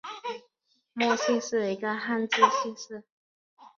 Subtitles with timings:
[0.93, 3.03] 莫姓是一个汉字姓氏。